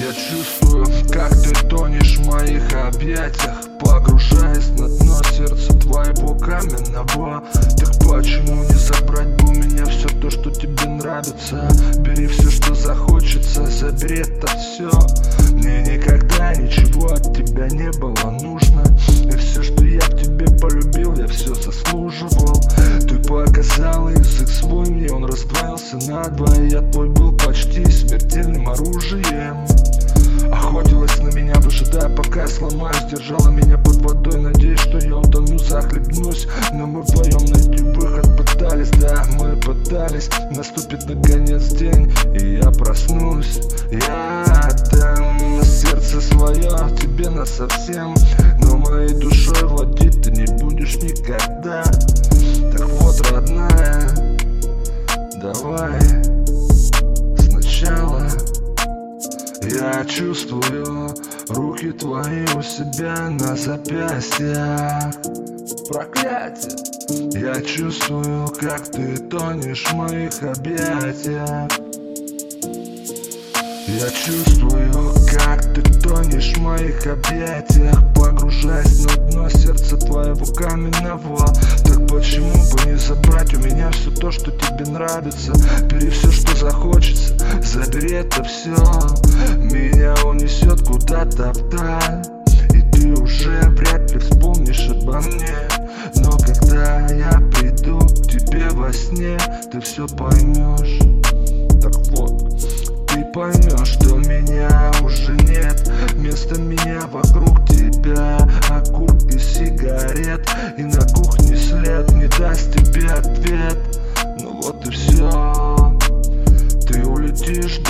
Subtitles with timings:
[0.00, 7.42] чувствую, как ты тонешь в моих объятиях Погружаясь на дно сердца твоего каменного.
[7.76, 11.68] Так почему не забрать бы у меня все то, что тебе нравится?
[11.98, 14.90] Бери все, что захочется, забери это все
[15.52, 18.82] Мне никогда ничего от тебя не было нужно.
[19.24, 21.71] И все, что я в тебе полюбил, я все заслуживал
[33.72, 36.46] меня под водой, надеясь, что я утону, захлебнусь.
[36.72, 40.28] Но мы вдвоем найти выход пытались, да, мы пытались.
[40.50, 43.60] Наступит наконец день, и я проснусь.
[43.90, 48.14] Я отдам сердце свое тебе насовсем
[48.58, 51.82] Но моей душой владеть ты не будешь никогда.
[52.72, 54.08] Так вот, родная,
[55.40, 56.00] давай
[57.38, 58.28] сначала
[59.62, 61.14] я чувствую
[61.48, 65.14] руки твои у себя на запястьях.
[65.88, 66.92] Проклятие!
[67.34, 71.70] Я чувствую, как ты тонешь в моих объятиях.
[73.88, 77.98] Я чувствую, как ты тонешь в моих объятиях.
[78.14, 81.46] Погружаясь на дно сердца твоего каменного
[82.12, 85.52] почему бы не забрать у меня все то, что тебе нравится?
[85.86, 88.74] Бери все, что захочется, забери это все
[89.56, 92.22] Меня унесет куда-то вдаль
[92.74, 95.56] И ты уже вряд ли вспомнишь обо мне.
[96.16, 99.38] Но когда я приду к тебе во сне
[99.70, 100.98] Ты все поймешь
[101.80, 102.60] Так вот,
[103.08, 105.91] ты поймешь, что меня уже нет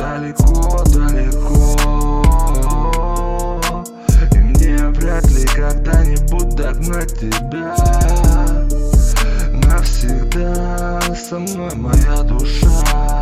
[0.00, 1.76] далеко, далеко.
[4.32, 7.74] И мне вряд ли когда-нибудь догнать тебя.
[9.52, 13.19] Навсегда со мной моя душа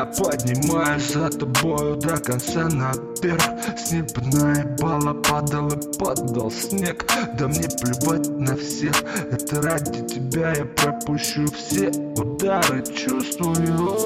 [0.00, 3.42] я поднимаюсь за тобою до конца наверх
[3.76, 7.04] С неба наебало падал и падал снег.
[7.38, 8.94] Да мне плевать на всех
[9.30, 12.82] Это ради тебя я пропущу все удары.
[12.84, 13.96] Чувствую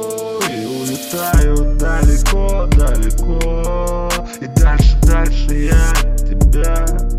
[0.50, 4.11] и улетаю далеко, далеко.
[4.41, 7.13] И дальше, дальше я от тебя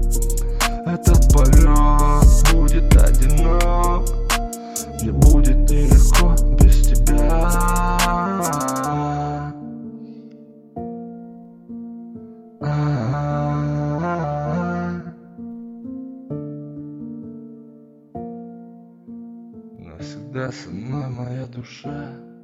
[19.77, 22.34] Навсегда со мной моя душа